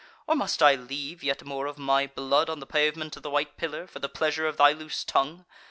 Or 0.25 0.35
must 0.35 0.63
I 0.63 0.73
leave 0.73 1.21
yet 1.21 1.45
more 1.45 1.67
of 1.67 1.77
my 1.77 2.07
blood 2.07 2.49
on 2.49 2.59
the 2.59 2.65
pavement 2.65 3.15
of 3.17 3.21
the 3.21 3.29
White 3.29 3.55
Pillar, 3.55 3.85
for 3.85 3.99
the 3.99 4.09
pleasure 4.09 4.47
of 4.47 4.57
thy 4.57 4.71
loose 4.71 5.03
tongue? 5.03 5.45